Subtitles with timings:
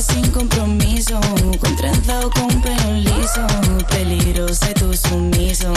[0.00, 1.18] sin compromiso,
[1.58, 3.46] con trenza con pelo liso,
[3.88, 5.72] peligrosa y tú sumiso.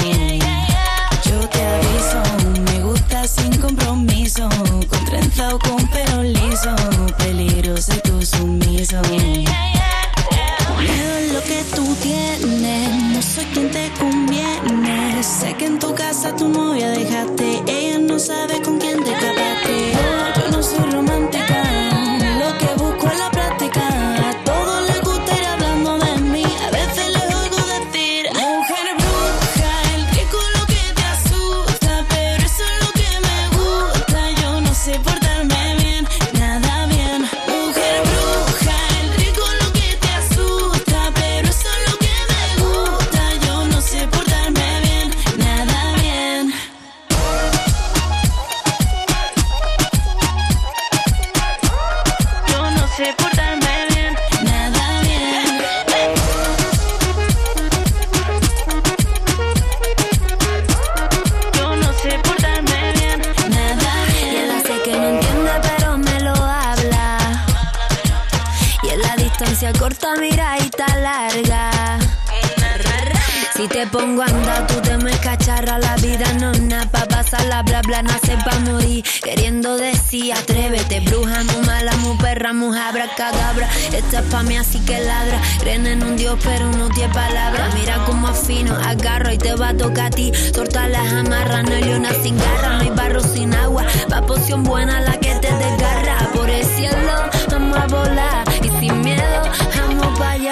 [1.24, 2.22] Yo te aviso,
[2.66, 4.50] me gusta sin compromiso,
[4.90, 6.76] con trenza con pelo liso,
[7.18, 9.02] peligrosa y tú sumiso.
[9.10, 9.50] Miedo
[11.34, 15.24] lo que tú tienes, no soy quien te conviene.
[15.24, 18.79] Sé que en tu casa tu novia dejaste, ella no sabe con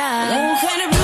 [0.07, 0.96] vamos para allá.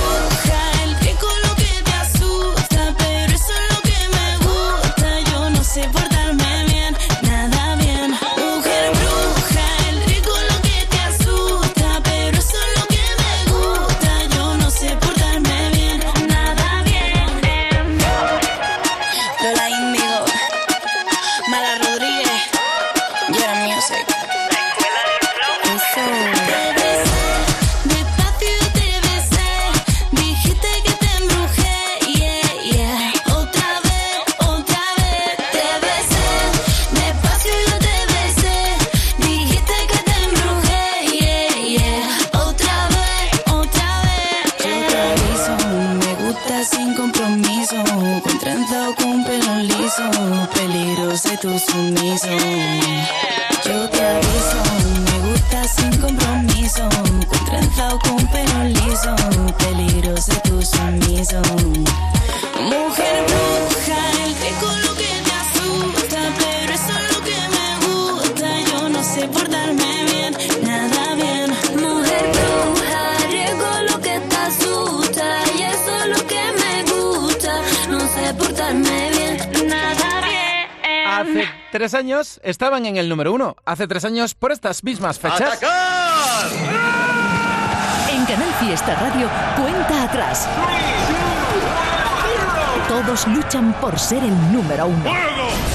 [82.54, 83.56] Estaban en el número uno.
[83.66, 85.60] Hace tres años, por estas mismas fechas.
[88.10, 89.28] En Canal Fiesta Radio,
[89.58, 90.48] cuenta atrás.
[92.88, 95.12] Todos luchan por ser el número uno.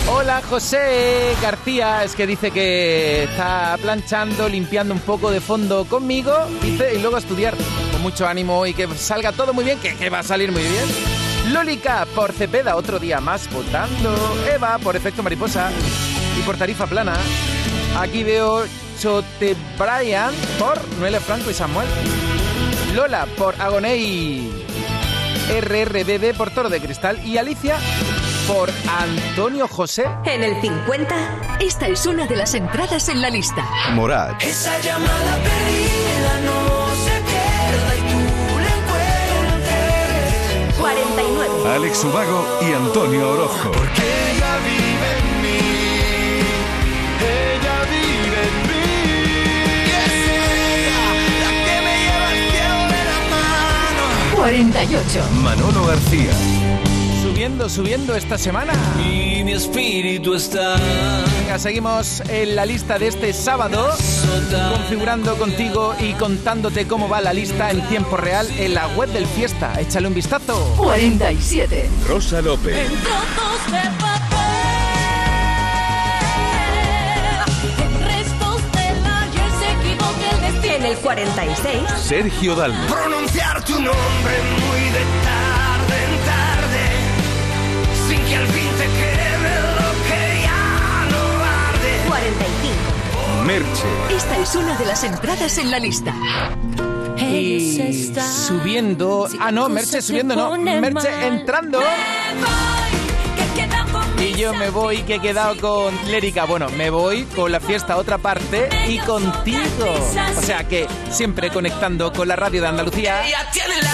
[0.09, 2.05] Hola, José García.
[2.05, 6.33] Es que dice que está planchando, limpiando un poco de fondo conmigo.
[6.63, 7.55] Dice, y luego a estudiar
[7.91, 10.63] con mucho ánimo y que salga todo muy bien, que, que va a salir muy
[10.63, 10.85] bien.
[11.53, 14.15] Lólica por Cepeda, otro día más votando.
[14.55, 15.71] Eva por Efecto Mariposa
[16.39, 17.15] y por Tarifa Plana.
[17.99, 18.65] Aquí veo
[19.01, 21.89] Chote Brian por Noelia Franco y Samuel.
[22.95, 24.65] Lola por Agoney.
[25.61, 27.25] RRBB por Toro de Cristal.
[27.27, 27.77] Y Alicia
[28.47, 30.07] por Antonio José.
[30.25, 33.65] En el 50, esta es una de las entradas en la lista.
[33.93, 34.43] Morat.
[34.43, 38.71] Esa llamada perdida no se pierda y tú la
[40.67, 40.79] encuentres.
[40.79, 41.75] 49.
[41.75, 43.73] Alex Ubago y Antonio Orozco.
[43.73, 44.29] Porque
[54.39, 55.25] 48.
[55.43, 56.31] Manolo García.
[57.23, 58.73] Subiendo, subiendo esta semana.
[59.05, 60.77] Y mi espíritu está
[61.41, 63.91] Venga, seguimos en la lista de este sábado,
[64.77, 69.27] configurando contigo y contándote cómo va la lista en tiempo real en la web del
[69.27, 69.79] Fiesta.
[69.81, 70.73] Échale un vistazo.
[70.77, 71.91] 47.
[72.07, 72.77] Rosa López.
[72.87, 74.08] trozos
[80.89, 80.97] el destino.
[80.97, 81.83] En el 46.
[82.01, 82.87] Sergio Dalma.
[82.87, 84.35] pronunciar tu nombre
[84.67, 86.85] muy de tarde en tarde,
[88.09, 89.29] sin que al fin te quede
[89.79, 91.91] lo que ya no arde.
[92.09, 93.45] 45.
[93.45, 94.17] Merche.
[94.17, 96.15] Esta es una de las entradas en la lista.
[97.17, 98.15] Y
[98.47, 99.29] subiendo...
[99.41, 100.57] Ah, no, Merche subiendo, no.
[100.57, 101.81] Merche entrando.
[104.21, 106.45] Y yo me voy, que he quedado con Lérica.
[106.45, 109.87] Bueno, me voy con la fiesta a otra parte y contigo.
[110.37, 113.23] O sea que siempre conectando con la radio de Andalucía.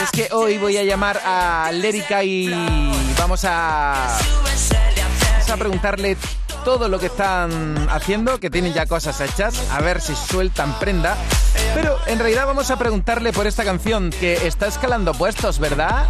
[0.02, 2.50] Es que hoy voy a llamar a Lérica y
[3.18, 6.16] vamos a, a preguntarle
[6.64, 11.16] todo lo que están haciendo, que tienen ya cosas hechas, a ver si sueltan prenda.
[11.74, 16.06] Pero en realidad vamos a preguntarle por esta canción que está escalando puestos, ¿verdad?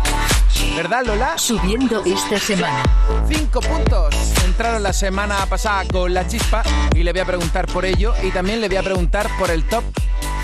[0.77, 1.39] ¿Verdad, Lola?
[1.39, 2.83] Subiendo esta semana.
[3.29, 4.15] Cinco puntos.
[4.45, 6.63] Entraron la semana pasada con la chispa
[6.95, 9.65] y le voy a preguntar por ello y también le voy a preguntar por el
[9.65, 9.85] top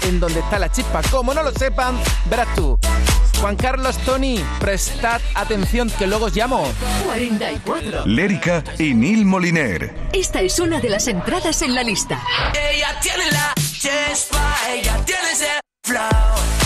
[0.05, 1.03] en donde está la chispa.
[1.11, 2.79] Como no lo sepan, verás tú.
[3.41, 6.71] Juan Carlos Tony, prestad atención que luego os llamo.
[7.07, 8.07] 44.
[8.07, 9.95] Lérica y Neil Moliner.
[10.13, 12.23] Esta es una de las entradas en la lista.
[12.53, 16.60] Ella tiene la chispa, ella tiene ese flow.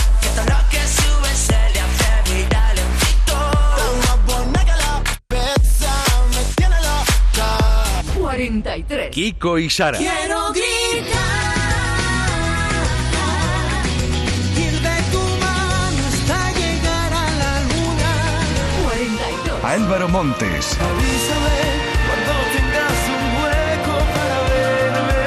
[8.35, 9.11] 43.
[9.11, 9.97] Kiko y Sara.
[9.97, 11.15] Quiero gritar.
[14.57, 18.11] Ir de tu mano hasta llegar a la luna.
[18.83, 19.63] 42.
[19.63, 20.77] Álvaro Montes.
[20.81, 21.55] Avísame
[22.07, 25.23] cuando tengas un hueco para verme.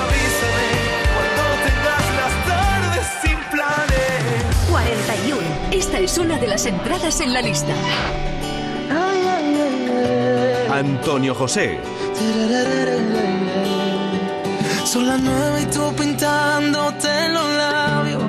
[0.00, 0.68] Avísame
[1.12, 4.20] cuando tengas las tardes sin planes.
[4.70, 5.44] 41.
[5.72, 7.74] Esta es una de las entradas en la lista.
[10.70, 11.78] Antonio José.
[14.84, 18.22] Son las nueve y tú pintándote los labios,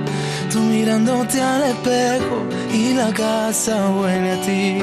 [0.51, 4.77] tú mirándote al espejo y la casa huele a ti.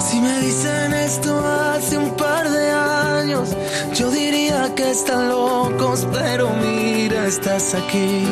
[0.00, 3.56] Si me dicen esto hace un par de años,
[3.94, 8.24] yo diría que están locos, pero mira, estás aquí.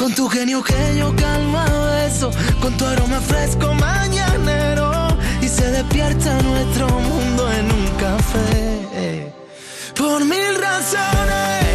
[0.00, 1.64] Con tu genio que yo calma
[2.02, 2.30] beso,
[2.60, 4.85] con tu aroma fresco mañanero
[5.56, 9.32] se despierta nuestro mundo en un café.
[9.96, 11.65] Por mil razones,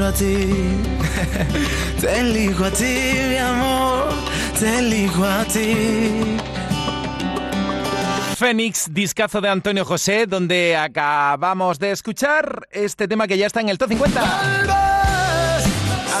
[0.00, 0.48] quiero a ti,
[2.00, 4.08] te elijo a ti, mi amor,
[4.58, 6.38] te elijo a ti.
[8.36, 13.68] Fénix, discazo de Antonio José, donde acabamos de escuchar este tema que ya está en
[13.68, 14.22] el top 50.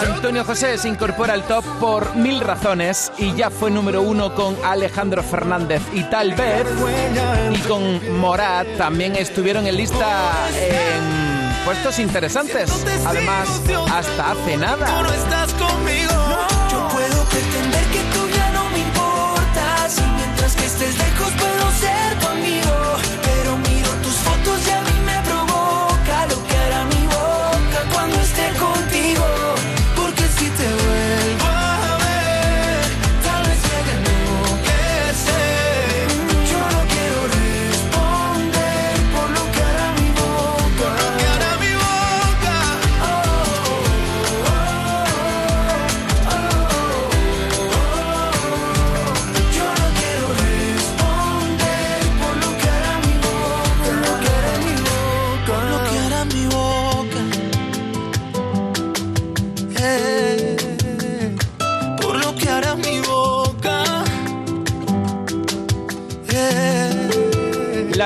[0.02, 4.56] Antonio José se incorpora al top por mil razones y ya fue número uno con
[4.64, 6.66] Alejandro Fernández y tal vez
[7.52, 11.29] y con Morat también estuvieron en lista en
[11.64, 12.84] puestos interesantes.
[13.06, 13.60] Además,
[13.92, 15.02] hasta hace Tú nada.
[15.02, 16.10] no estás conmigo.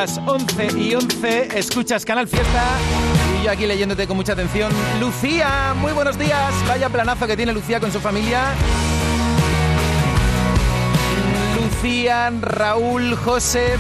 [0.04, 2.62] Las 11 y 11, escuchas Canal Fiesta.
[3.40, 4.70] Y yo aquí leyéndote con mucha atención.
[5.00, 6.52] Lucía, muy buenos días.
[6.68, 8.52] Vaya planazo que tiene Lucía con su familia.
[11.56, 13.78] Lucía, Raúl, José,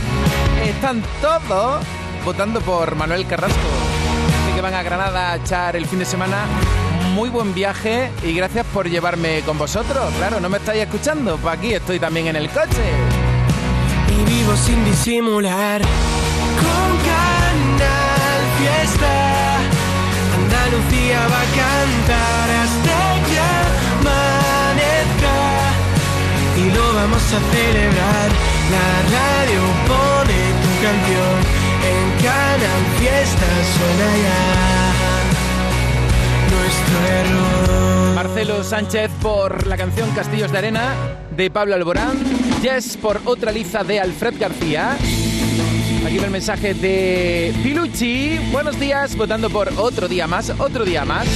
[0.64, 1.84] están todos
[2.24, 3.60] votando por Manuel Carrasco.
[4.44, 6.46] Así que van a Granada a echar el fin de semana.
[7.12, 10.10] Muy buen viaje y gracias por llevarme con vosotros.
[10.16, 12.82] Claro, no me estáis escuchando, pues aquí estoy también en el coche.
[14.08, 15.82] y vivo sin disimular.
[17.08, 19.14] Canal Fiesta,
[20.38, 23.38] Andalucía va a cantar hasta que
[24.00, 25.38] amanezca.
[26.56, 28.28] Y lo vamos a celebrar.
[28.74, 31.36] La radio pone tu canción.
[31.84, 34.42] En Canal Fiesta suena ya
[36.54, 38.14] nuestro error.
[38.14, 40.94] Marcelo Sánchez por la canción Castillos de Arena
[41.36, 42.16] de Pablo Alborán.
[42.62, 44.96] Jess por otra liza de Alfred García.
[46.06, 48.38] Aquí va el mensaje de Pilucci.
[48.52, 51.26] Buenos días, votando por otro día más, otro día más.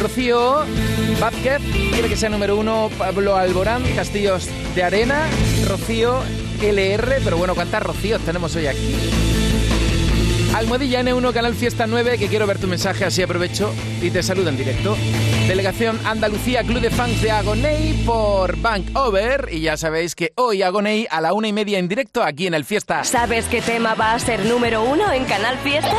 [0.00, 0.64] Rocío
[1.20, 1.60] Vázquez
[1.92, 5.26] quiere que sea número uno Pablo Alborán, Castillos de Arena.
[5.68, 6.20] Rocío
[6.62, 8.94] LR, pero bueno, ¿cuántas Rocíos tenemos hoy aquí?
[10.54, 14.48] Almohadilla N1, Canal Fiesta 9, que quiero ver tu mensaje, así aprovecho y te saludo
[14.48, 14.96] en directo.
[15.50, 19.48] Delegación Andalucía, Club de Fans de Agoney por Bank Over.
[19.50, 22.54] Y ya sabéis que hoy Agoney a la una y media en directo aquí en
[22.54, 23.02] el Fiesta.
[23.02, 25.96] ¿Sabes qué tema va a ser número uno en Canal Fiesta?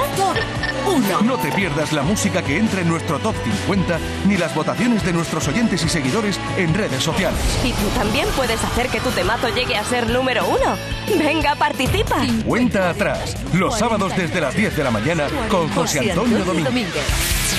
[1.24, 5.14] No te pierdas la música que entra en nuestro top 50 ni las votaciones de
[5.14, 7.40] nuestros oyentes y seguidores en redes sociales.
[7.64, 10.76] Y tú también puedes hacer que tu temazo llegue a ser número uno.
[11.18, 12.18] Venga, participa.
[12.46, 17.06] Cuenta atrás, los sábados desde las 10 de la mañana con José Antonio Domínguez.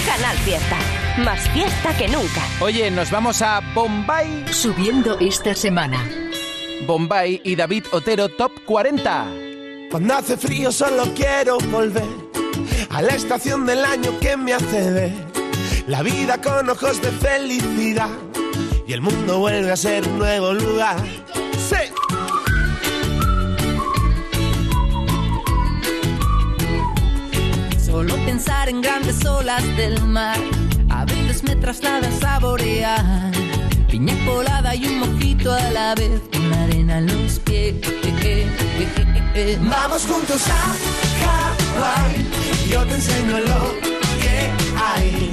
[0.06, 0.76] Canal Fiesta.
[1.24, 2.42] Más fiesta que nunca.
[2.60, 4.46] Oye, nos vamos a Bombay.
[4.50, 6.04] Subiendo esta semana.
[6.86, 9.26] Bombay y David Otero Top 40.
[9.90, 12.21] Cuando hace frío solo quiero volver
[12.92, 15.12] a la estación del año que me hace ver
[15.86, 18.10] la vida con ojos de felicidad
[18.86, 20.96] y el mundo vuelve a ser un nuevo lugar.
[21.56, 21.76] Sí.
[27.84, 30.38] Solo pensar en grandes olas del mar
[30.90, 33.32] a veces me traslada a saborear
[33.88, 37.74] piña colada y un mojito a la vez con arena en los pies.
[39.60, 41.61] Vamos juntos a
[42.68, 43.74] Yo te enseño lo
[44.20, 44.50] que
[44.80, 45.30] hay.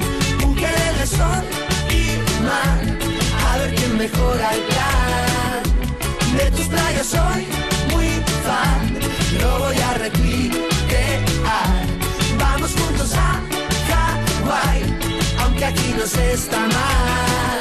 [1.00, 1.44] De sol
[1.88, 2.80] y mar,
[3.48, 5.62] a ver quién mejora el plan.
[6.36, 7.46] De tus playas soy
[7.90, 8.08] muy
[8.44, 8.98] fan,
[9.40, 11.86] lo voy a replicar.
[12.38, 13.40] Vamos juntos a
[13.88, 14.80] Hawái,
[15.42, 17.60] aunque aquí no se está mal.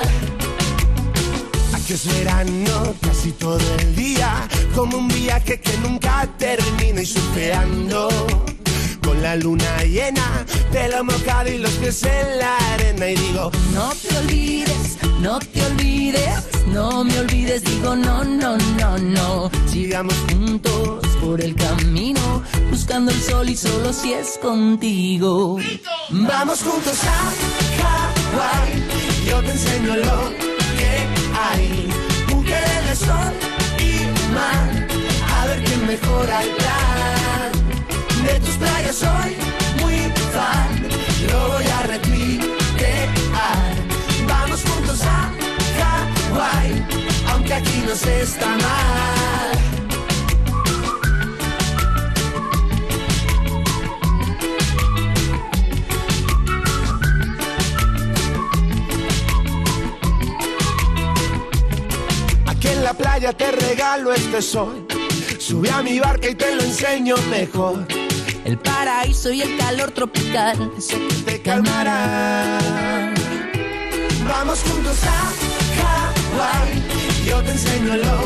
[1.74, 8.09] Aquí es verano casi todo el día, como un viaje que nunca termina y surfeando.
[9.21, 14.17] La luna llena, pelo mojado y los pies en la arena y digo, No te
[14.17, 19.51] olvides, no te olvides, no me olvides, digo no, no, no, no.
[19.69, 25.57] sigamos Juntos por el camino, buscando el sol y solo si es contigo.
[26.09, 27.31] Vamos juntos a
[27.81, 28.83] Hawái,
[29.27, 30.29] yo te enseño lo
[30.77, 30.91] que
[31.38, 31.89] hay.
[32.33, 33.33] Un de sol
[33.79, 34.88] y mar,
[35.35, 36.99] a ver quién mejora el.
[38.29, 39.36] De tus playas soy
[39.81, 39.95] muy
[40.33, 40.88] fan,
[41.31, 43.74] lo voy a replicar.
[44.27, 45.31] Vamos juntos a
[45.79, 46.86] Hawái,
[47.31, 49.51] aunque aquí no se está mal.
[62.45, 64.86] Aquí en la playa te regalo este sol.
[65.39, 67.88] Sube a mi barca y te lo enseño mejor.
[68.50, 70.58] El paraíso y el calor tropical.
[70.89, 72.58] Que te calmará.
[74.27, 75.20] Vamos juntos a
[75.77, 76.84] Hawái,
[77.27, 78.18] yo te enseño lo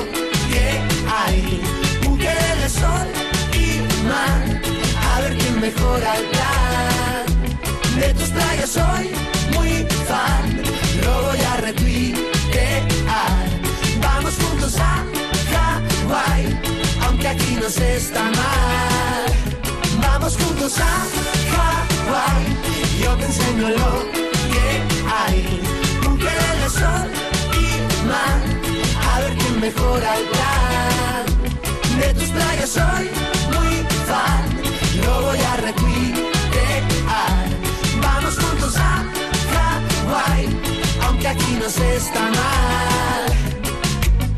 [0.49, 0.65] que
[1.11, 1.61] hay.
[2.07, 3.07] Un de sol
[3.53, 4.61] y mar,
[5.11, 7.25] a ver quién mejora el plan.
[7.99, 9.11] De tus playas soy
[9.53, 10.61] muy fan,
[11.03, 13.45] lo voy a retuitear.
[14.01, 15.03] Vamos juntos a
[15.51, 16.59] Hawái,
[17.05, 19.52] aunque aquí no se está mal.
[20.23, 20.83] Vamos juntos a
[21.51, 22.45] Hawái,
[23.03, 24.09] yo te enseño lo
[24.53, 25.61] que hay.
[26.07, 27.09] Un de sol
[27.59, 28.39] y mar,
[29.05, 31.25] a ver quién mejora el plan.
[31.99, 33.09] De tus playas soy
[33.51, 34.45] muy fan,
[35.05, 37.49] lo voy a retuitear.
[38.01, 39.03] Vamos juntos a
[39.51, 40.47] Hawái,
[41.05, 43.33] aunque aquí no se está mal.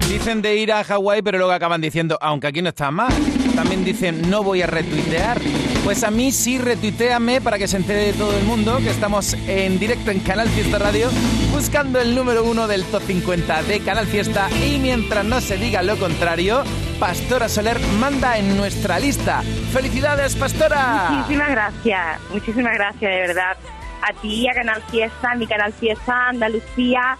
[0.10, 3.13] Dicen de ir a Hawái, pero luego acaban diciendo, aunque aquí no está mal.
[3.54, 5.39] También dicen, no voy a retuitear.
[5.86, 9.77] Pues a mí sí, retuiteame para que se entere todo el mundo que estamos en
[9.77, 11.12] directo en Canal Fiesta Radio
[11.51, 15.84] buscando el número uno del top 50 de Canal Fiesta y mientras no se diga
[15.84, 16.63] lo contrario,
[17.00, 19.44] Pastora Soler manda en nuestra lista.
[19.72, 21.08] ¡Felicidades, Pastora!
[21.12, 23.56] Muchísimas gracias, muchísimas gracias, de verdad.
[24.01, 27.15] A ti, a Canal Fiesta, a mi Canal Fiesta, Andalucía,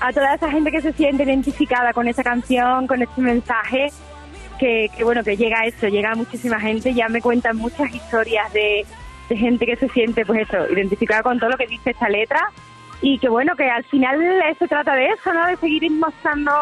[0.00, 3.92] a toda esa gente que se siente identificada con esa canción, con este mensaje,
[4.58, 6.92] que, que bueno, que llega a eso, llega a muchísima gente.
[6.94, 8.84] Ya me cuentan muchas historias de,
[9.28, 12.50] de gente que se siente, pues eso, identificada con todo lo que dice esta letra.
[13.00, 14.18] Y que bueno, que al final
[14.58, 15.46] se trata de eso, ¿no?
[15.46, 16.52] De seguir mostrando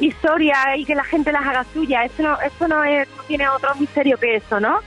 [0.00, 2.04] historias y que la gente las haga suya.
[2.04, 4.80] Eso no, eso no, es, no tiene otro misterio que eso, ¿no?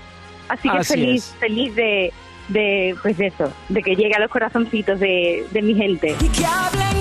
[0.48, 1.36] Así que Así feliz, es.
[1.40, 2.14] feliz de,
[2.50, 6.16] de, pues de eso, de que llegue a los corazoncitos de, de mi gente.
[6.22, 7.01] Y que hablen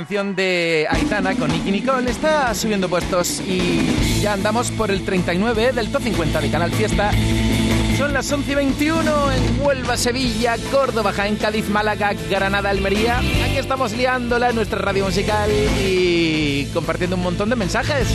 [0.00, 5.72] canción de Aitana con Nicky Nicole está subiendo puestos y ya andamos por el 39
[5.72, 7.10] del top 50 de Canal Fiesta.
[7.98, 13.18] Son las 11 y 21 en Huelva, Sevilla, Córdoba, Jaén, Cádiz, Málaga, Granada, Almería.
[13.18, 15.50] Aquí estamos liándola en nuestra radio musical
[15.84, 18.08] y compartiendo un montón de mensajes.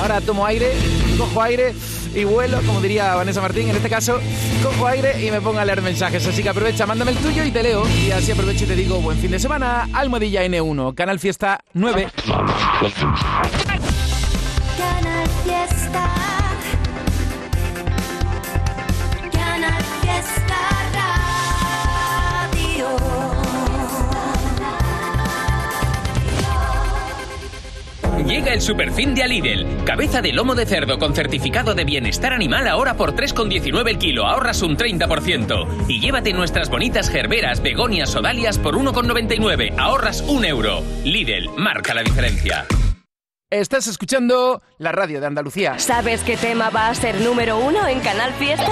[0.00, 0.70] Ahora tomo aire,
[1.18, 1.74] cojo aire
[2.14, 4.20] y vuelo, como diría Vanessa Martín, en este caso,
[4.62, 6.26] cojo aire y me pongo a leer mensajes.
[6.26, 7.86] Así que aprovecha, mándame el tuyo y te leo.
[7.88, 9.88] Y así aprovecho y te digo buen fin de semana.
[9.92, 12.08] Almohadilla N1, Canal Fiesta 9.
[28.30, 29.84] Llega el superfin de Lidl.
[29.84, 34.24] Cabeza de lomo de cerdo con certificado de bienestar animal ahora por 3,19 el kilo.
[34.24, 35.66] Ahorras un 30%.
[35.88, 39.74] Y llévate nuestras bonitas gerberas, begonias o dalias por 1,99.
[39.76, 40.84] Ahorras un euro.
[41.02, 42.66] Lidl, marca la diferencia.
[43.52, 45.76] Estás escuchando la radio de Andalucía.
[45.80, 48.70] ¿Sabes qué tema va a ser número uno en Canal Fiesta?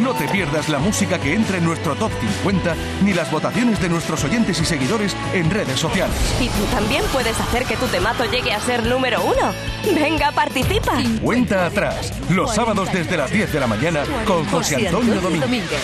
[0.00, 3.90] No te pierdas la música que entra en nuestro top 50 ni las votaciones de
[3.90, 6.16] nuestros oyentes y seguidores en redes sociales.
[6.40, 9.52] Y tú también puedes hacer que tu temazo llegue a ser número uno.
[9.94, 10.94] Venga, participa.
[11.22, 15.82] Cuenta atrás, los sábados desde las 10 de la mañana con José Antonio Domínguez.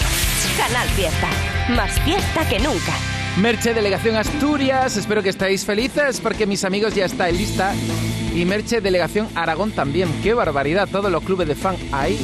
[0.57, 1.29] Canal Fiesta.
[1.69, 2.95] Más fiesta que nunca.
[3.37, 7.73] Merche, Delegación Asturias, espero que estéis felices porque mis amigos ya está en lista.
[8.35, 10.09] Y Merche, Delegación Aragón también.
[10.23, 10.89] ¡Qué barbaridad!
[10.91, 12.19] Todos los clubes de fan ahí.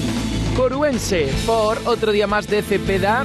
[0.57, 3.25] Coruense, por otro día más de Cepeda.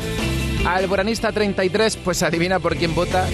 [0.68, 3.28] Alboranista 33, pues adivina por quién vota.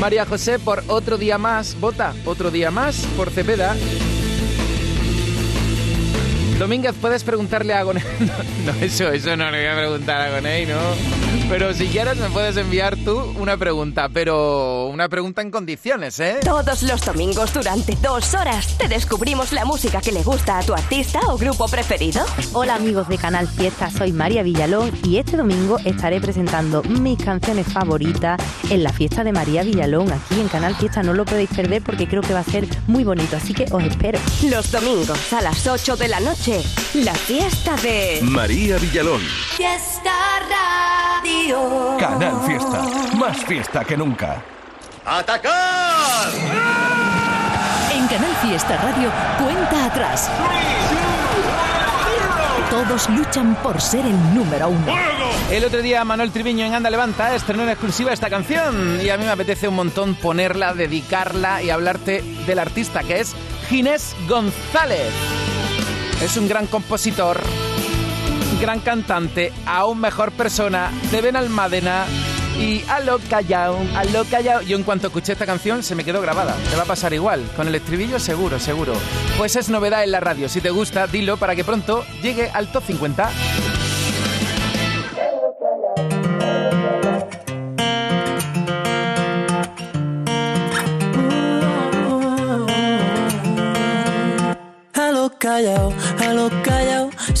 [0.00, 2.14] María José, por otro día más, vota.
[2.24, 3.76] Otro día más por Cepeda.
[6.62, 8.04] Domínguez, puedes preguntarle a Gonei.
[8.20, 10.78] No, no, eso, eso no le voy a preguntar a Gonei, no.
[11.48, 16.38] Pero si quieres me puedes enviar tú una pregunta, pero una pregunta en condiciones, ¿eh?
[16.44, 20.72] Todos los domingos durante dos horas te descubrimos la música que le gusta a tu
[20.72, 22.24] artista o grupo preferido.
[22.52, 27.66] Hola amigos de Canal Fiesta, soy María Villalón y este domingo estaré presentando mis canciones
[27.66, 31.02] favoritas en la fiesta de María Villalón aquí en Canal Fiesta.
[31.02, 33.82] No lo podéis perder porque creo que va a ser muy bonito, así que os
[33.82, 34.18] espero.
[34.48, 36.51] Los domingos a las 8 de la noche,
[36.94, 38.20] la fiesta de...
[38.22, 39.20] María Villalón.
[39.56, 40.12] Fiesta
[41.22, 41.96] Radio.
[41.98, 42.82] Canal Fiesta.
[43.16, 44.42] Más fiesta que nunca.
[45.04, 46.30] ¡Atacar!
[47.94, 50.30] En Canal Fiesta Radio, cuenta atrás.
[52.70, 54.94] Todos luchan por ser el número uno.
[55.50, 59.16] El otro día Manuel Triviño en Anda Levanta estrenó en exclusiva esta canción y a
[59.16, 63.34] mí me apetece un montón ponerla, dedicarla y hablarte del artista que es
[63.68, 65.12] Ginés González.
[66.20, 67.40] Es un gran compositor,
[68.60, 72.04] gran cantante, aún mejor persona de Benalmádena
[72.60, 74.62] y a lo callao, a lo callao.
[74.62, 76.54] Yo en cuanto escuché esta canción se me quedó grabada.
[76.70, 78.94] Te va a pasar igual, con el estribillo seguro, seguro.
[79.36, 80.48] Pues es novedad en la radio.
[80.48, 83.30] Si te gusta, dilo para que pronto llegue al top 50.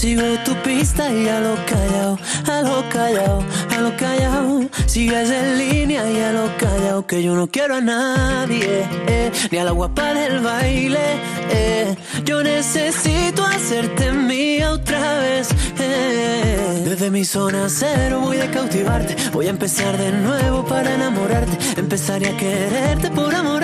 [0.02, 2.18] Sigo tu pista y a lo callao,
[2.50, 3.38] a lo callao,
[3.70, 7.80] a lo callao, sigues en línea y a lo callao, que yo no quiero a
[7.80, 11.06] nadie, eh, ni a la guapa del baile,
[11.50, 16.82] eh, yo necesito hacerte mía otra vez, eh.
[16.84, 22.26] desde mi zona cero voy a cautivarte, voy a empezar de nuevo para enamorarte, empezaré
[22.26, 23.62] a quererte por amor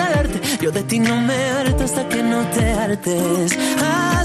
[0.61, 3.57] yo de ti no me harto hasta que no te hartes,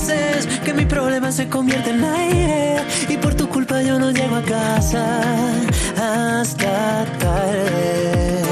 [0.07, 2.77] que mi problema se convierte en aire
[3.09, 5.21] y por tu culpa yo no llego a casa
[5.97, 8.43] hasta tarde.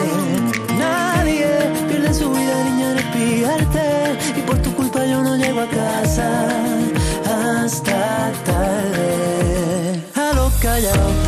[0.79, 1.49] Nadie
[1.89, 6.49] pierde su vida, niña, en espiarte y por tu culpa yo no llego a casa
[7.25, 10.03] hasta tarde.
[10.15, 11.22] A lo callado.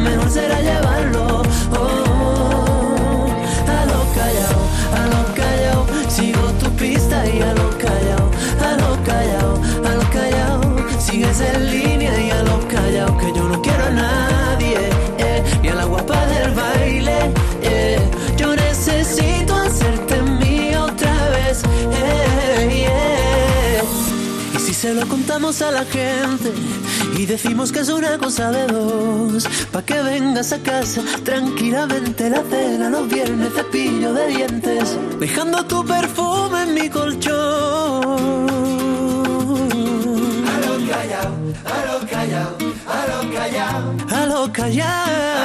[0.00, 1.29] Mejor será llevarlo.
[24.94, 26.52] Lo contamos a la gente
[27.16, 32.42] y decimos que es una cosa de dos, pa' que vengas a casa tranquilamente la
[32.50, 38.48] cena los viernes cepillo de dientes, dejando tu perfume en mi colchón.
[40.52, 41.32] A lo callao,
[41.64, 45.39] a lo callao, a lo callao, a lo callao,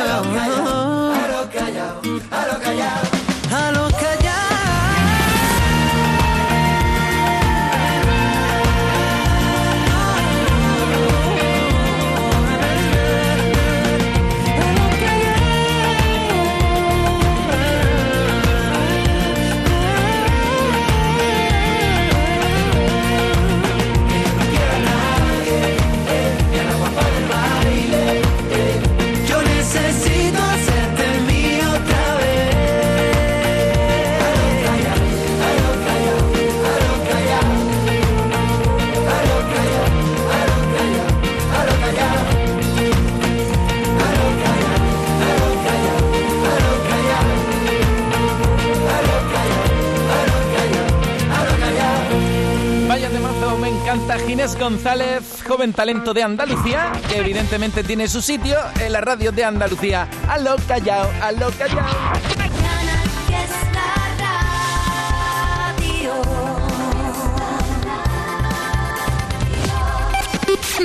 [54.06, 59.32] encanta Ginés González, joven talento de Andalucía, que evidentemente tiene su sitio en la radio
[59.32, 60.08] de Andalucía.
[60.28, 61.86] A lo callao, a lo callao.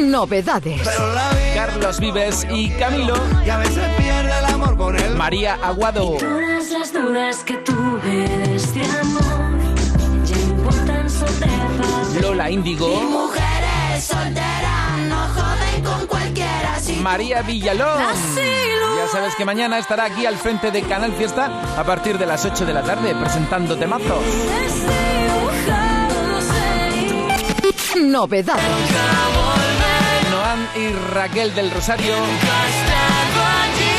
[0.01, 0.89] Novedades.
[1.55, 3.15] Carlos Vives y Camilo.
[3.45, 5.15] Y a veces pierde el amor con él.
[5.17, 6.17] María Aguado.
[6.19, 9.59] Todas las dudas que tuve de este amor
[10.25, 11.51] ya importan sobre
[12.21, 12.89] Lola Índigo.
[12.89, 16.79] Mujeres solteras no joden con cualquiera.
[16.81, 18.03] Si María Villalón.
[18.97, 22.45] Ya sabes que mañana estará aquí al frente de Canal Fiesta a partir de las
[22.45, 24.23] 8 de la tarde presentando temazos.
[27.97, 28.65] Novedades.
[30.31, 32.15] Noam y Raquel del Rosario.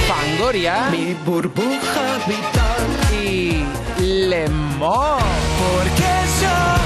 [0.08, 0.90] Fangoria.
[0.92, 3.24] Mi burbuja vital.
[3.24, 3.64] Y
[4.00, 5.20] Lemón.
[5.60, 6.81] Porque yo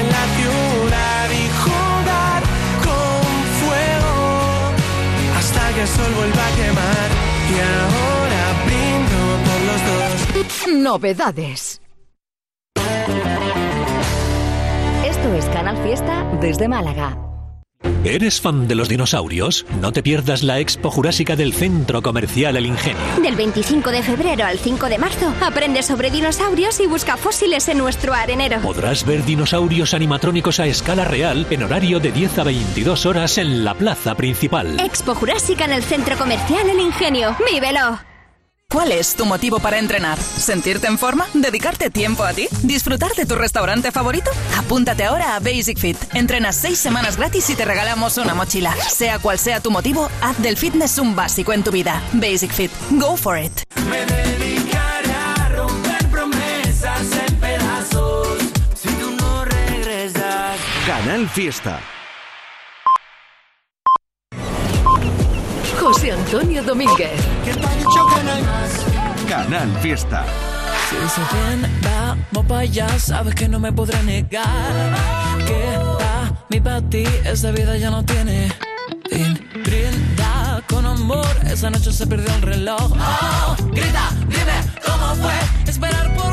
[0.00, 2.42] en la ciudad y jugar
[2.84, 3.22] con
[3.60, 4.16] fuego
[5.38, 7.08] hasta que el sol vuelva a quemar.
[7.48, 10.74] Y ahora brindo por los dos.
[10.82, 11.80] Novedades.
[15.04, 17.16] Esto es Canal Fiesta desde Málaga.
[18.04, 19.66] ¿Eres fan de los dinosaurios?
[19.80, 23.00] No te pierdas la Expo Jurásica del Centro Comercial El Ingenio.
[23.22, 27.78] Del 25 de febrero al 5 de marzo, aprende sobre dinosaurios y busca fósiles en
[27.78, 28.60] nuestro arenero.
[28.60, 33.64] Podrás ver dinosaurios animatrónicos a escala real en horario de 10 a 22 horas en
[33.64, 34.80] la plaza principal.
[34.80, 37.36] Expo Jurásica en el Centro Comercial El Ingenio.
[37.50, 38.15] ¡Vívelo!
[38.70, 40.18] ¿Cuál es tu motivo para entrenar?
[40.18, 41.26] ¿Sentirte en forma?
[41.32, 42.48] ¿Dedicarte tiempo a ti?
[42.62, 44.30] ¿Disfrutar de tu restaurante favorito?
[44.58, 45.96] Apúntate ahora a Basic Fit.
[46.14, 48.74] Entrenas seis semanas gratis y te regalamos una mochila.
[48.90, 52.02] Sea cual sea tu motivo, haz del fitness un básico en tu vida.
[52.12, 52.70] Basic Fit.
[52.90, 53.52] Go for it.
[53.88, 58.38] Me dedicaré a romper promesas en pedazos
[58.74, 60.58] si tú no regresas.
[60.86, 61.80] Canal Fiesta.
[65.80, 67.12] José Antonio Domínguez.
[69.28, 70.24] Canal Fiesta.
[70.88, 74.94] Si dice bien, vamos para allá, sabes que no me podré negar.
[75.46, 78.52] Que a mí para ti esa vida ya no tiene
[79.10, 79.38] fin.
[79.64, 82.92] Brinda con amor, esa noche se perdió el reloj.
[82.92, 85.34] Oh, grita, dime cómo fue
[85.66, 86.25] esperar por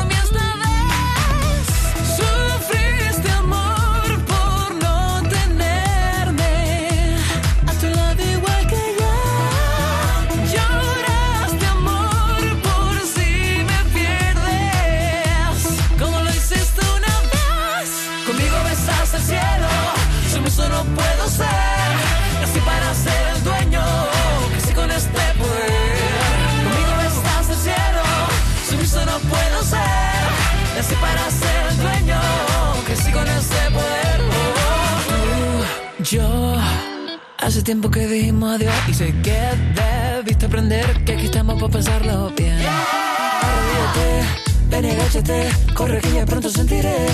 [37.54, 39.38] Hace tiempo que dijimos adiós y sé que
[39.76, 42.58] debiste aprender que aquí estamos para pasarlo bien.
[42.58, 44.24] Arrodíllate,
[44.70, 47.06] ven y agáchate, corre que ya pronto sentiré.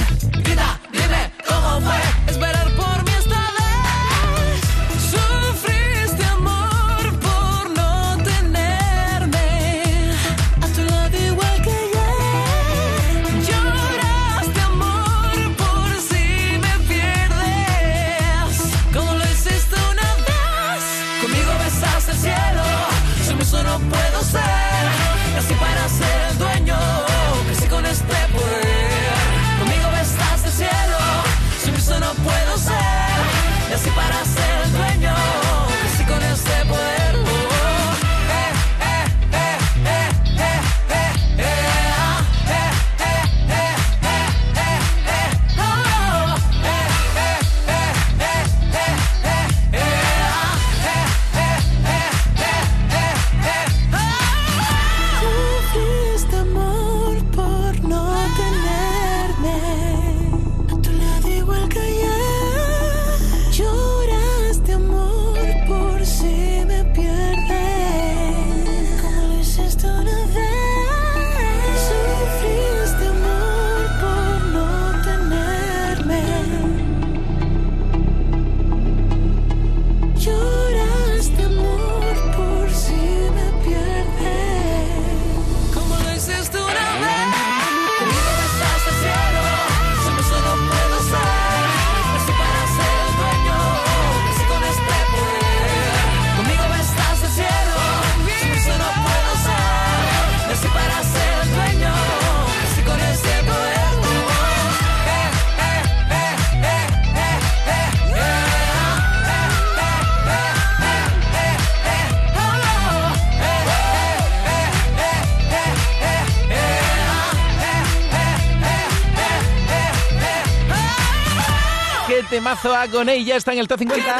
[122.40, 124.16] Temazo Agoney ya está en el top 50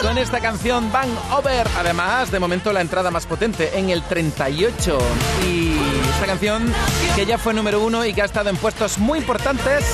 [0.00, 1.66] con esta canción Bang Over.
[1.76, 4.96] Además, de momento la entrada más potente en el 38.
[5.44, 5.76] Y
[6.14, 6.72] esta canción
[7.16, 9.84] que ya fue número uno y que ha estado en puestos muy importantes.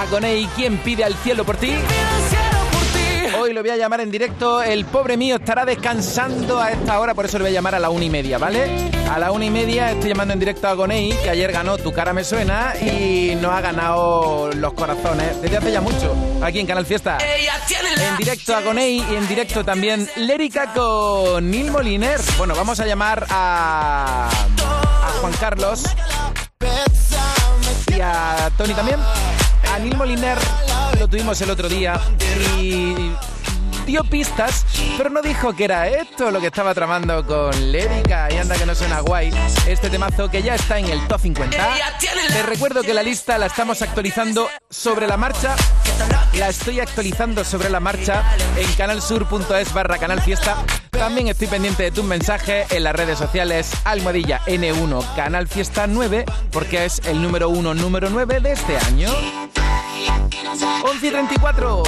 [0.00, 1.76] Agoney, ¿quién pide al cielo por ti?
[3.44, 4.62] Hoy lo voy a llamar en directo.
[4.62, 7.78] El pobre mío estará descansando a esta hora, por eso lo voy a llamar a
[7.78, 8.90] la una y media, ¿vale?
[9.10, 11.92] A la una y media estoy llamando en directo a Gonei, que ayer ganó Tu
[11.92, 16.66] cara me suena y no ha ganado los corazones desde hace ya mucho, aquí en
[16.66, 17.18] Canal Fiesta.
[17.18, 22.22] En directo a Gonei y en directo también Lérica con Neil Moliner.
[22.38, 25.84] Bueno, vamos a llamar a, a Juan Carlos
[27.94, 29.00] y a Tony también.
[29.70, 30.38] A Neil Moliner
[30.98, 32.00] lo tuvimos el otro día
[32.58, 33.12] y
[33.84, 34.64] dio pistas,
[34.96, 38.28] pero no dijo que era esto lo que estaba tramando con Lérica.
[38.30, 39.32] Y anda que no suena guay.
[39.66, 41.56] Este temazo que ya está en el top 50.
[42.28, 45.54] Te recuerdo que la lista la estamos actualizando sobre la marcha.
[46.34, 48.22] La estoy actualizando sobre la marcha
[48.56, 50.56] en canalsur.es barra canal fiesta.
[50.90, 56.24] También estoy pendiente de tu mensaje en las redes sociales Almohadilla N1 Canal Fiesta 9
[56.52, 59.63] porque es el número 1, número 9 de este año.
[60.62, 61.82] 11 y 34.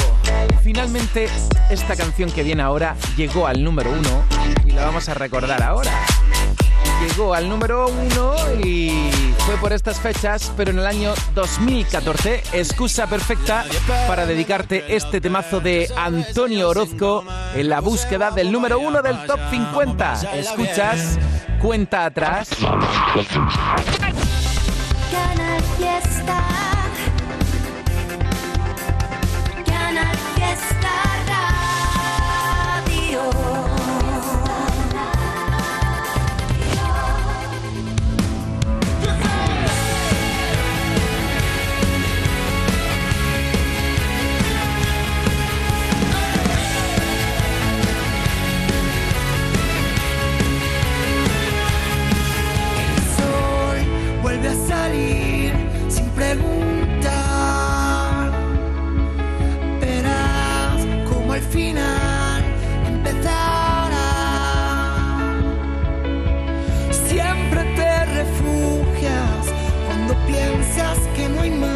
[0.62, 1.28] Finalmente,
[1.70, 4.24] esta canción que viene ahora llegó al número 1
[4.66, 5.92] y la vamos a recordar ahora.
[7.00, 13.06] Llegó al número 1 y fue por estas fechas, pero en el año 2014, excusa
[13.06, 13.64] perfecta
[14.08, 19.38] para dedicarte este temazo de Antonio Orozco en la búsqueda del número 1 del top
[19.50, 20.34] 50.
[20.34, 21.18] Escuchas,
[21.60, 22.48] cuenta atrás.
[61.50, 62.42] final
[62.86, 64.08] empezará.
[67.08, 69.46] Siempre te refugias
[69.86, 71.75] cuando piensas que no hay más.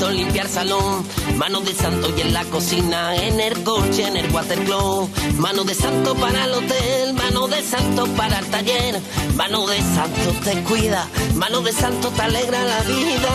[0.00, 1.04] Santo limpiar salón,
[1.36, 5.74] mano de santo y en la cocina, en el coche, en el watercloak, mano de
[5.74, 8.98] santo para el hotel, mano de santo para el taller,
[9.36, 13.28] mano de santo te cuida, mano de santo te alegra la vida,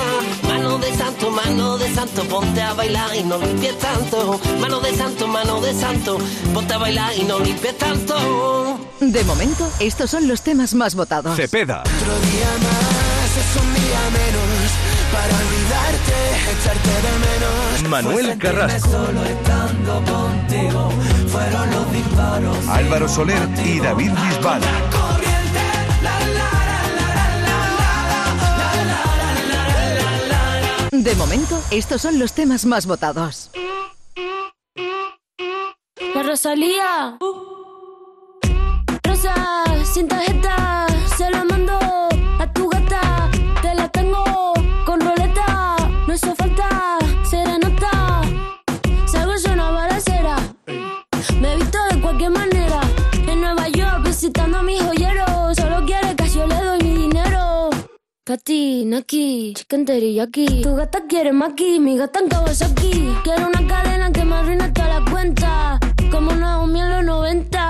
[0.47, 4.95] mano de santo, mano de santo, ponte a bailar y no limpies tanto, mano de
[4.95, 6.17] santo, mano de santo,
[6.51, 8.79] ponte a bailar y no limpies tanto.
[8.99, 11.35] De momento, estos son los temas más votados.
[11.35, 11.81] Cepeda.
[11.81, 14.84] Otro día más es un día menos
[15.15, 16.17] para olvidarte,
[16.51, 17.89] echarte de menos.
[17.89, 18.89] Manuel Carrasco.
[18.89, 20.89] solo estando contigo.
[21.31, 22.67] Fueron los disparos.
[22.67, 24.61] Álvaro Soler y David Bisbal.
[30.91, 33.51] De momento, estos son los temas más votados.
[36.15, 37.17] La Rosalía.
[39.03, 39.35] Rosa,
[39.93, 40.87] sin tarjeta,
[41.17, 41.77] se la mando
[42.39, 42.74] a tu
[58.35, 60.61] Katy, Naki, chicken teriyaki.
[60.61, 62.91] Tu gata quiere maki, mi gata en Kawasaki.
[63.23, 65.79] Quiero una cadena que me arruine toda la cuenta.
[66.11, 67.64] Como Naomi en los 90.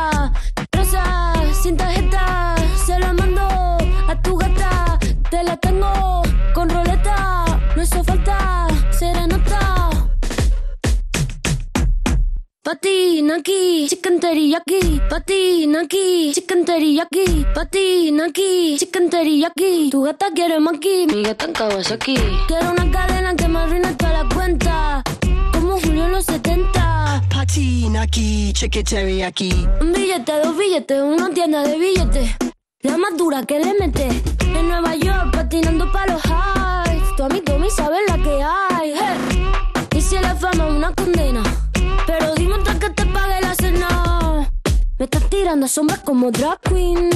[12.66, 15.00] Patina aquí, chicken teriyaki.
[15.08, 17.46] Patina aquí, chicken teriyaki.
[17.54, 19.92] Patina aquí, chicken teriyaki.
[19.92, 22.18] Tu gata quiere maki, mi gata en Kawasaki.
[22.48, 25.04] Quiero una cadena que me arruine toda la cuenta.
[25.54, 27.22] Como Julio en los 70.
[27.30, 28.84] Patina aquí, cheque
[29.24, 29.54] aquí.
[29.80, 32.32] Un billete, dos billetes, una tienda de billetes.
[32.82, 34.08] La más dura que le mete.
[34.42, 37.16] En Nueva York, patinando pa' los highs.
[37.16, 38.94] Tu amigo Tommy sabe la que hay.
[38.96, 39.54] hey.
[39.96, 41.44] Y si la fama una condena.
[42.86, 44.48] Que te pague la cena.
[45.00, 47.10] Me estás tirando sombras como drag queen.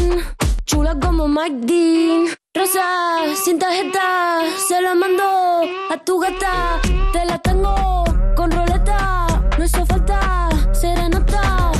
[0.65, 2.25] Chula como Mike Dean.
[2.55, 5.61] Rosa, sin tarjeta, se la mando
[5.91, 6.81] a tu gata.
[7.13, 8.03] Te la tengo
[8.35, 9.27] con roleta.
[9.59, 11.71] No hizo falta serenata.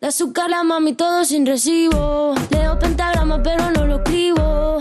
[0.00, 2.34] De azúcar la mami todo sin recibo.
[2.50, 4.78] Leo pentagrama pero no lo escribo.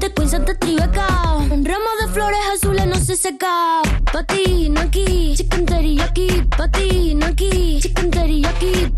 [0.00, 1.06] Desde Queens hasta Tribeca.
[1.50, 3.82] Un ramo de flores azules no se seca.
[4.10, 6.46] Patina aquí, chicken teriyaki.
[6.56, 8.92] Patina aquí, chicken teriyaki.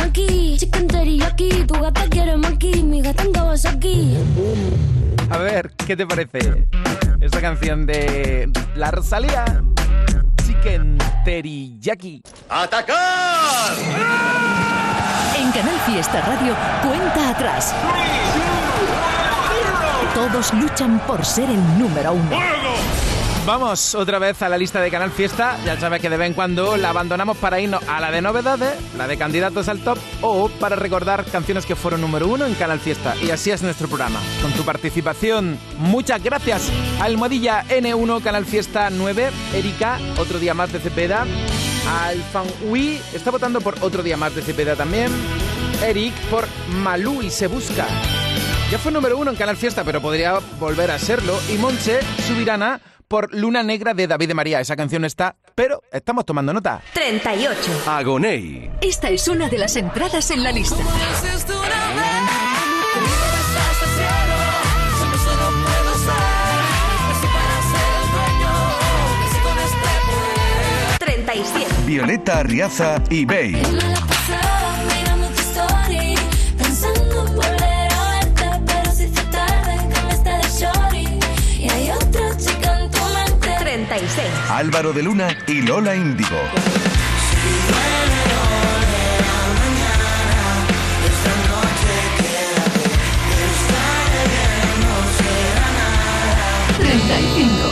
[0.00, 1.64] Aquí, chicken teriyaki.
[1.66, 4.16] Tu gata quiere maki, mi gata en Kawasaki.
[5.28, 6.66] A ver, ¿qué te parece
[7.20, 9.44] esta canción de La Rosalía?
[10.46, 12.22] Chicken Teriyaki.
[12.48, 13.74] ¡Atacar!
[15.36, 17.74] En Canal Fiesta Radio, cuenta atrás.
[20.14, 22.36] Todos luchan por ser el número uno.
[23.46, 25.56] Vamos otra vez a la lista de Canal Fiesta.
[25.64, 28.74] Ya sabes que de vez en cuando la abandonamos para irnos a la de novedades,
[28.96, 32.78] la de candidatos al top, o para recordar canciones que fueron número uno en Canal
[32.78, 33.16] Fiesta.
[33.22, 34.20] Y así es nuestro programa.
[34.42, 36.70] Con tu participación, muchas gracias.
[37.00, 41.24] Almohadilla N1 Canal Fiesta 9, Erika, otro día más de Cepeda.
[42.04, 45.10] Alfan Wii está votando por otro día más de Cepeda también.
[45.82, 47.86] Eric por Malú y se busca.
[48.72, 51.38] Ya fue número uno en Canal Fiesta, pero podría volver a serlo.
[51.52, 54.60] Y Monche Subirana por Luna Negra de David de María.
[54.60, 56.80] Esa canción está, pero estamos tomando nota.
[56.94, 57.82] 38.
[57.86, 58.70] Agoney.
[58.80, 60.78] Esta es una de las entradas en la lista.
[61.36, 61.52] este
[70.98, 71.66] 37.
[71.84, 73.54] Violeta Arriaza y Bey.
[84.52, 86.36] Álvaro de Luna y Lola Índigo.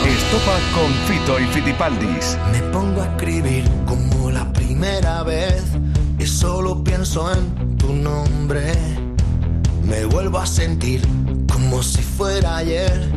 [0.07, 2.37] Estopa con Fito y Fitipaldis.
[2.51, 5.63] Me pongo a escribir como la primera vez
[6.17, 8.73] y solo pienso en tu nombre.
[9.83, 11.07] Me vuelvo a sentir
[11.47, 13.07] como si fuera ayer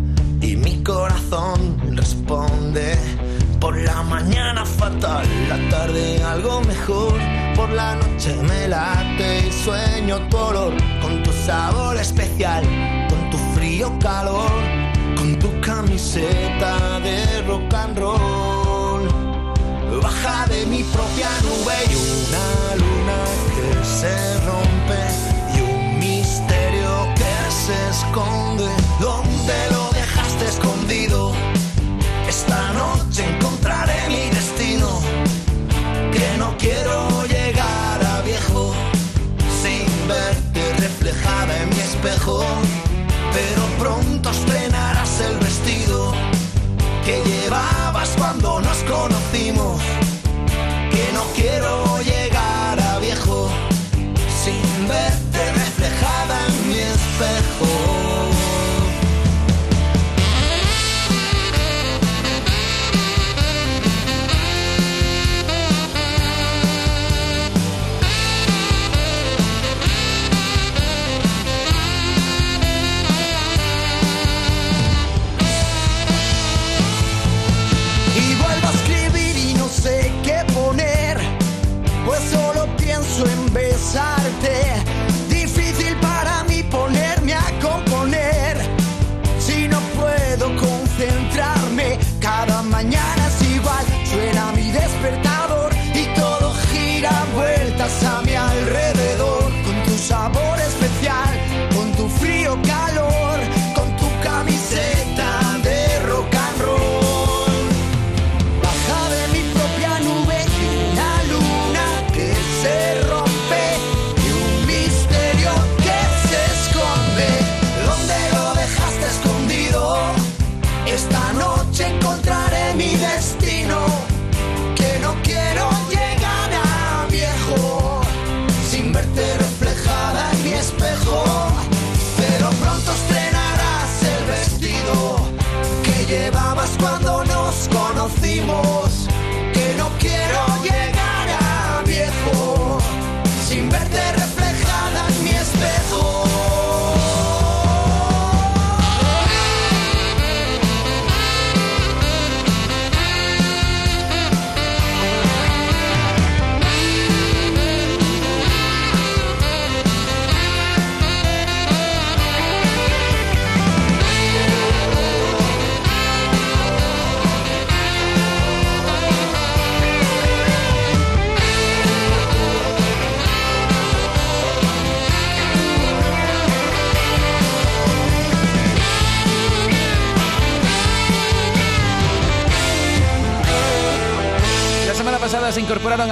[0.42, 2.98] y mi corazón responde.
[3.64, 7.14] Por la mañana fatal, la tarde algo mejor.
[7.56, 12.62] Por la noche me late y sueño tu olor con tu sabor especial,
[13.08, 14.52] con tu frío calor,
[15.16, 19.08] con tu camiseta de rock and roll.
[20.02, 23.18] Baja de mi propia nube y una luna
[23.54, 25.00] que se rompe
[25.56, 28.83] y un misterio que se esconde.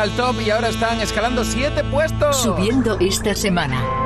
[0.02, 2.42] Al top y ahora están escalando siete puestos.
[2.42, 4.01] Subiendo esta semana.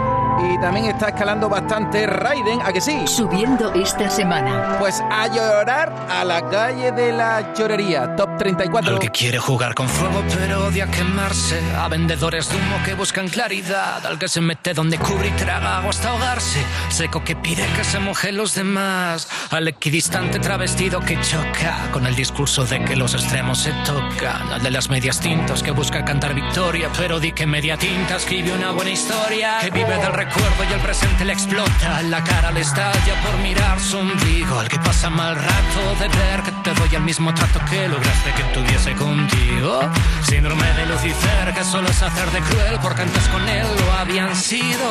[0.52, 3.06] Y también está escalando bastante Raiden, ¿a que sí?
[3.06, 4.76] Subiendo esta semana.
[4.78, 8.94] Pues a llorar a la calle de la llorería, top 34.
[8.94, 11.60] Al que quiere jugar con fuego pero odia quemarse.
[11.76, 14.06] A vendedores de humo que buscan claridad.
[14.06, 16.64] Al que se mete donde cubre y traga agua hasta ahogarse.
[16.90, 19.28] Seco que pide que se mojen los demás.
[19.50, 24.52] Al equidistante travestido que choca con el discurso de que los extremos se tocan.
[24.52, 26.88] Al de las medias tintas que busca cantar victoria.
[26.96, 29.58] Pero di que media tinta escribe una buena historia.
[29.60, 30.35] Que vive del recuerdo
[30.68, 32.02] y el presente le explota.
[32.02, 34.58] La cara le estalla por mirar su ombligo.
[34.58, 38.32] Al que pasa mal rato de ver que te doy el mismo trato que lograste
[38.32, 39.80] que tuviese contigo.
[40.22, 44.34] Síndrome de Lucifer que solo es hacer de cruel porque antes con él lo habían
[44.34, 44.88] sido.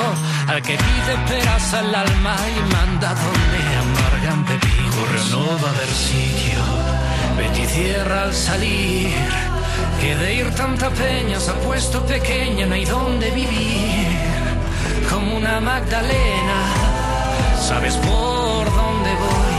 [0.47, 5.31] Al que pide peras al alma y manda donde amargan pepinos.
[5.31, 6.59] No va a haber sitio.
[7.37, 9.13] Betty cierra al salir.
[9.99, 14.24] Que de ir tanta peña se ha puesto pequeña, no hay donde vivir.
[15.09, 16.59] Como una Magdalena,
[17.59, 19.55] sabes por dónde voy.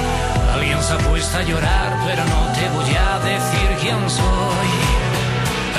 [0.54, 4.70] Alguien se ha puesto a llorar, pero no te voy a decir quién soy.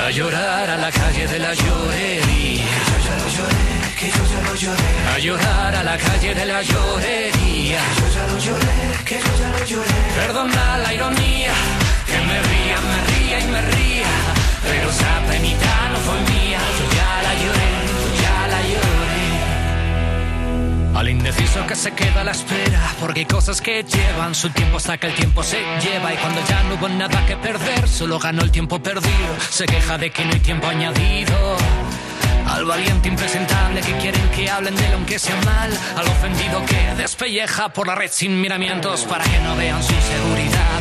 [0.04, 2.64] A llorar a la calle de la llorería.
[2.78, 4.90] Que yo ya lo lloré, que yo ya lo lloré.
[5.14, 7.80] A llorar a la calle de la llorería.
[7.80, 9.94] Que yo ya lo lloré, que yo ya lo lloré.
[10.16, 11.52] Perdona la ironía,
[12.06, 14.12] que me ría, me ría y me ría.
[14.62, 17.70] Pero esa penita no fue mía, yo ya la lloré,
[20.98, 24.34] Al indeciso que se queda a la espera, porque hay cosas que llevan.
[24.34, 27.36] Su tiempo hasta que el tiempo se lleva y cuando ya no hubo nada que
[27.36, 31.56] perder, solo ganó el tiempo perdido, se queja de que no hay tiempo añadido.
[32.48, 37.00] Al valiente impresentable que quieren que hablen de él aunque sea mal, al ofendido que
[37.00, 40.80] despelleja por la red sin miramientos para que no vean su inseguridad,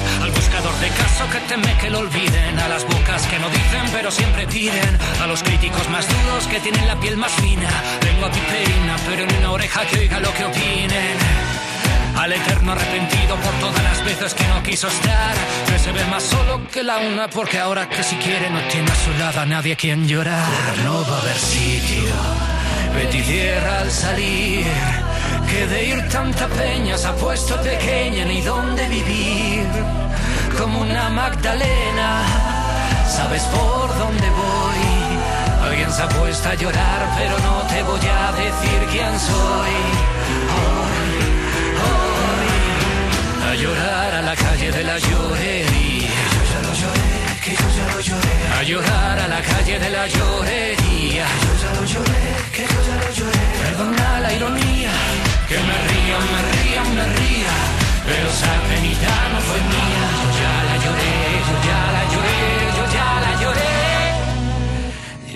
[0.57, 4.47] de caso que teme que lo olviden, a las bocas que no dicen pero siempre
[4.47, 7.69] piden, a los críticos más duros que tienen la piel más fina,
[8.03, 11.17] lengua piperina pero en una oreja que oiga lo que opinen.
[12.17, 15.35] Al eterno arrepentido por todas las veces que no quiso estar,
[15.67, 18.89] que se ve más solo que la una porque ahora que si quiere no tiene
[18.91, 20.47] a su lado a nadie quien llorar.
[20.83, 22.15] No va a haber sitio,
[22.95, 24.65] Betty cierra al salir,
[25.47, 29.67] que de ir tanta peña se ha puesto pequeña ni dónde vivir,
[30.57, 32.23] como una Magdalena,
[33.07, 35.67] sabes por dónde voy.
[35.67, 39.75] Alguien se ha puesto a llorar, pero no te voy a decir quién soy.
[40.57, 41.11] Hoy,
[41.85, 42.49] hoy,
[43.49, 46.17] a llorar a la calle de la llorería.
[46.33, 47.11] Que yo ya lo lloré,
[47.43, 48.35] que yo ya lo lloré.
[48.59, 51.25] A llorar a la calle de la llorería.
[51.27, 52.23] Que yo ya lo lloré,
[52.55, 53.45] que yo ya lo lloré.
[53.63, 54.91] Perdona la ironía,
[55.47, 57.76] que me ría, me ría, me ría.
[58.07, 60.05] Pero esa penita no fue mía.
[60.23, 61.15] Yo ya la lloré,
[61.47, 62.39] yo ya la lloré,
[62.77, 63.75] yo ya la lloré.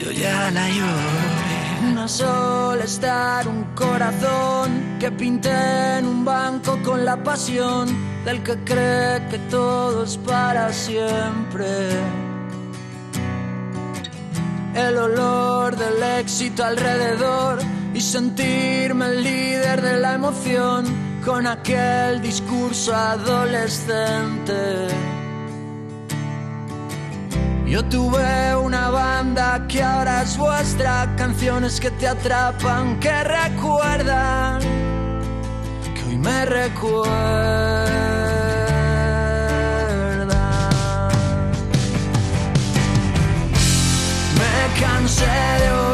[0.01, 1.91] Yo ya la lloré.
[1.91, 7.89] Una sola estar, un corazón que pinté en un banco con la pasión
[8.23, 11.67] del que cree que todo es para siempre.
[14.73, 17.59] El olor del éxito alrededor
[17.93, 24.87] y sentirme el líder de la emoción con aquel discurso adolescente.
[27.65, 34.59] Yo tuve una banda que ahora es vuestra, canciones que te atrapan, que recuerdan,
[35.95, 37.87] que hoy me recuerdan.
[44.37, 45.90] Me cansé de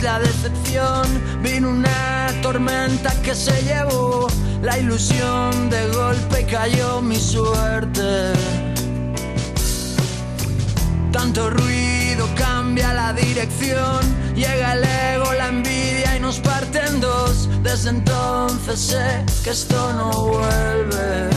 [0.00, 1.42] dirección.
[1.42, 4.28] Vino una tormenta que se llevó
[4.62, 5.70] la ilusión.
[5.70, 8.32] De golpe cayó mi suerte.
[11.12, 14.00] Tanto ruido cambia la dirección.
[14.34, 17.48] Llega el ego, la envidia y nos parte en dos.
[17.62, 21.30] Desde entonces sé que esto no vuelve.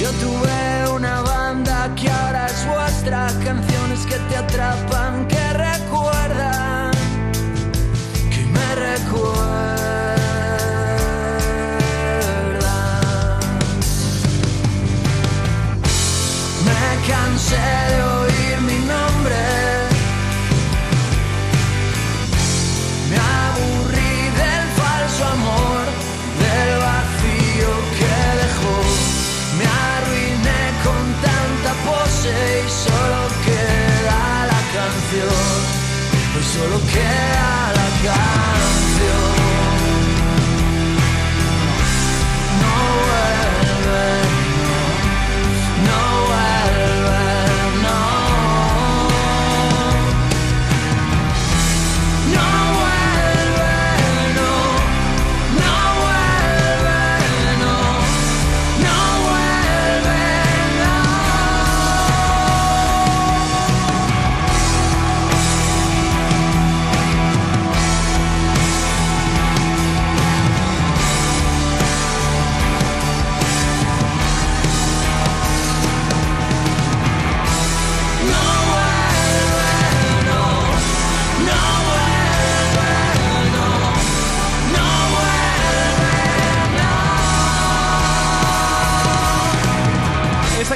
[0.00, 5.55] Yo tuve una banda que ahora es vuestra, canciones que te atrapan, que
[17.50, 19.40] de oír mi nombre.
[23.10, 25.84] Me aburrí del falso amor,
[26.42, 28.76] del vacío que dejó.
[29.58, 32.34] Me arruiné con tanta pose
[32.64, 34.18] y solo queda
[34.52, 35.46] la canción.
[36.32, 37.35] Pues solo queda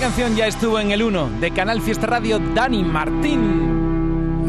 [0.01, 4.49] Esta canción ya estuvo en el 1 de Canal Fiesta Radio Dani Martín.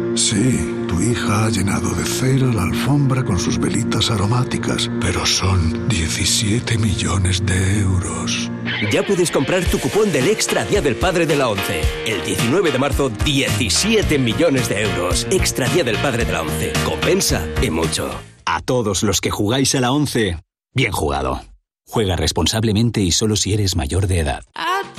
[0.15, 5.87] Sí, tu hija ha llenado de cera la alfombra con sus velitas aromáticas, pero son
[5.87, 8.51] 17 millones de euros.
[8.91, 11.81] Ya puedes comprar tu cupón del Extra Día del Padre de la ONCE.
[12.05, 15.27] El 19 de marzo, 17 millones de euros.
[15.31, 16.73] Extra Día del Padre de la ONCE.
[16.85, 18.11] Compensa y mucho.
[18.45, 20.37] A todos los que jugáis a la 11,
[20.73, 21.50] bien jugado.
[21.91, 24.45] Juega responsablemente y solo si eres mayor de edad.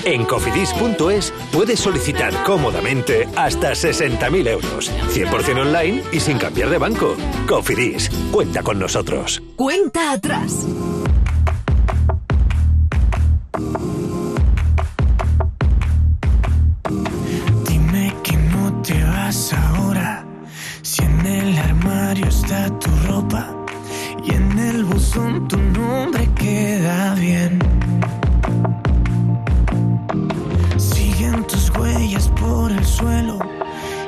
[0.05, 4.93] En cofidis.es puedes solicitar cómodamente hasta 60.000 euros.
[5.09, 7.17] 100% online y sin cambiar de banco.
[7.49, 9.43] Cofidis, cuenta con nosotros.
[9.57, 10.67] Cuenta atrás.
[17.67, 20.27] Dime que no te vas ahora.
[20.83, 23.62] Si en el armario está tu ropa
[24.25, 27.59] y en el buzón tu nombre queda bien.
[30.77, 33.39] Siguen tus huellas por el suelo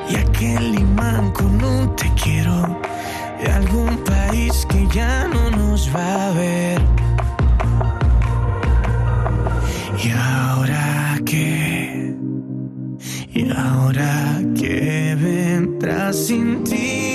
[0.08, 2.78] y aquel imán con un te quiero
[3.40, 6.80] de algún país que ya no nos va a ver.
[10.02, 12.14] ¿Y ahora qué?
[13.32, 17.13] ¿Y ahora qué vendrá sin ti?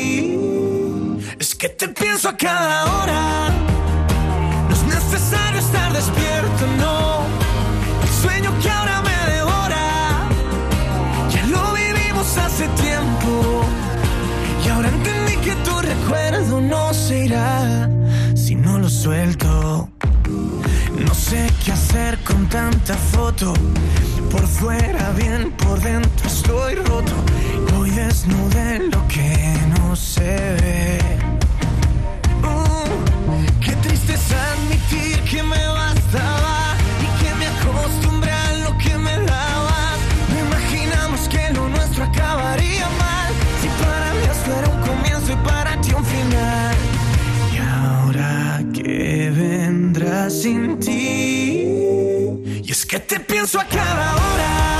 [1.59, 3.49] Que te pienso a cada hora.
[4.69, 7.25] No es necesario estar despierto, no.
[8.01, 10.29] El sueño que ahora me devora.
[11.29, 13.65] Ya lo vivimos hace tiempo.
[14.65, 17.89] Y ahora entendí que tu recuerdo no se irá
[18.35, 19.89] si no lo suelto.
[20.97, 23.53] No sé qué hacer con tanta foto.
[24.31, 27.11] Por fuera bien, por dentro estoy roto.
[27.73, 31.18] Voy desnudo en lo que no se ve.
[33.63, 39.15] Qué triste es admitir que me bastaba y que me acostumbré a lo que me
[39.19, 39.97] dabas.
[40.31, 43.31] No imaginamos que lo nuestro acabaría mal.
[43.61, 46.75] Si para mí esto era un comienzo y para ti un final.
[47.53, 50.99] Y ahora que vendrá sin ti.
[52.63, 54.78] Y es que te pienso a cada hora.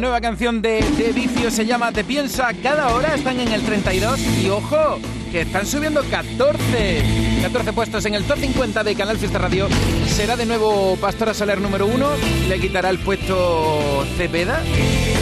[0.00, 0.80] Nueva canción de,
[1.14, 4.98] Vicio, se llama Te piensa cada hora, están en el 32 y ojo,
[5.30, 7.02] que están subiendo 14.
[7.42, 9.68] 14 puestos en el top 50 de Canal Fiesta Radio.
[10.06, 12.08] Será de nuevo Pastora Soler número 1,
[12.48, 14.62] le quitará el puesto Cepeda.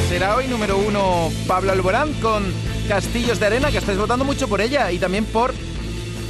[0.08, 2.44] Será hoy número 1 Pablo Alborán con
[2.88, 5.52] Castillos de Arena, que estáis votando mucho por ella y también por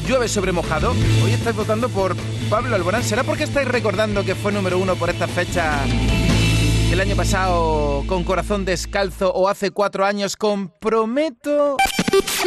[0.09, 0.95] Llueve sobre mojado.
[1.23, 2.17] Hoy estáis votando por
[2.49, 3.05] Pablo Alborán.
[3.05, 5.85] ¿Será porque estáis recordando que fue número uno por esta fecha
[6.93, 11.77] el año pasado con Corazón Descalzo o hace cuatro años con Prometo?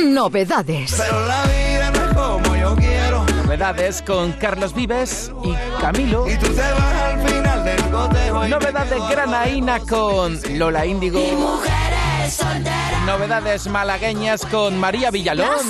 [0.04, 0.96] Novedades.
[0.98, 3.26] Pero la vida no es como yo quiero.
[3.44, 6.30] Novedades con Carlos Vives y Camilo.
[6.30, 8.48] Y tú te vas al final del cotejo.
[8.48, 11.20] Novedades quedo Granaína con Lola Índigo.
[11.20, 13.06] Mujeres solteras.
[13.06, 15.66] Novedades malagueñas con María Villalón.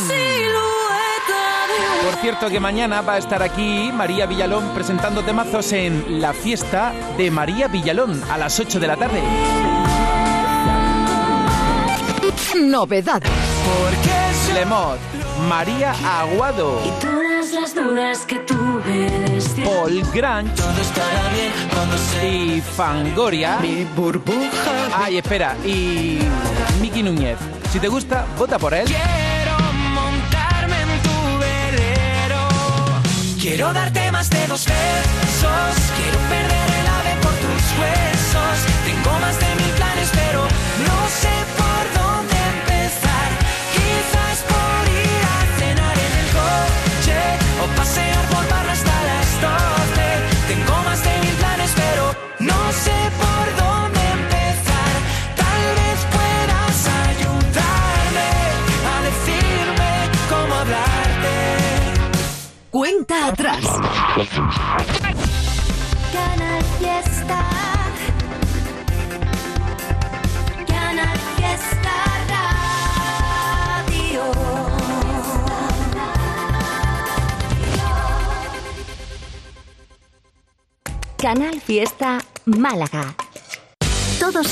[2.11, 6.91] Por cierto que mañana va a estar aquí María Villalón presentando temazos en la fiesta
[7.17, 9.21] de María Villalón a las 8 de la tarde.
[12.59, 13.31] Novedades.
[14.53, 14.99] Lemot,
[15.47, 22.27] María Aguado, Todas las dudas que tuve desde Paul Granch Todo estará bien cuando se
[22.27, 23.57] y Fangoria.
[23.61, 24.89] mi burbuja.
[24.93, 26.19] Ay, espera, y
[26.81, 27.37] Miki Núñez.
[27.71, 28.85] Si te gusta, vota por él.
[28.85, 29.30] Quiero
[33.41, 35.91] Quiero darte más de dos besos.
[35.97, 36.50] Quiero perder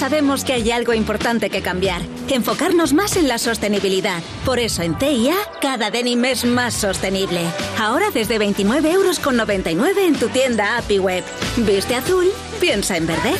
[0.09, 4.23] sabemos que hay algo importante que cambiar, enfocarnos más en la sostenibilidad.
[4.43, 7.41] Por eso en TIA, cada denim es más sostenible.
[7.77, 11.23] Ahora desde 29 euros con 99 en tu tienda API Web.
[11.57, 12.25] ¿Viste azul?
[12.59, 13.35] Piensa en verde.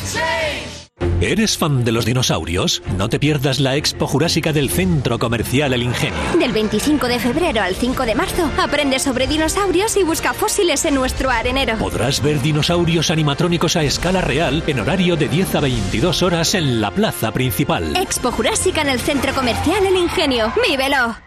[1.22, 2.82] ¿Eres fan de los dinosaurios?
[2.98, 6.18] No te pierdas la Expo Jurásica del Centro Comercial El Ingenio.
[6.40, 10.96] Del 25 de febrero al 5 de marzo, aprende sobre dinosaurios y busca fósiles en
[10.96, 11.78] nuestro arenero.
[11.78, 16.80] Podrás ver dinosaurios animatrónicos a escala real en horario de 10 a 22 horas en
[16.80, 17.98] la plaza principal.
[17.98, 20.54] Expo Jurásica en el Centro Comercial El Ingenio.
[20.66, 21.18] ¡Vívelo!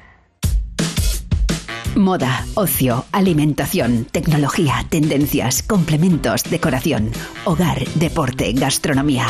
[1.94, 7.10] Moda, ocio, alimentación, tecnología, tendencias, complementos, decoración,
[7.44, 9.26] hogar, deporte, gastronomía.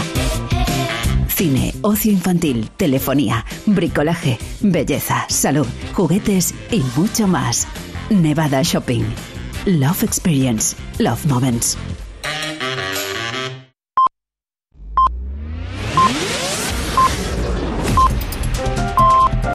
[1.43, 7.67] Cine, ocio infantil, telefonía, bricolaje, belleza, salud, juguetes y mucho más.
[8.11, 9.03] Nevada Shopping.
[9.67, 10.77] Love Experience.
[11.01, 11.77] Love Moments.